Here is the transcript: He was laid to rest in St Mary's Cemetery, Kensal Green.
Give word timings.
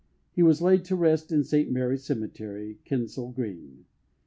He 0.31 0.41
was 0.41 0.63
laid 0.63 0.83
to 0.85 0.95
rest 0.95 1.31
in 1.31 1.43
St 1.43 1.69
Mary's 1.69 2.03
Cemetery, 2.03 2.79
Kensal 2.85 3.31
Green. 3.33 3.85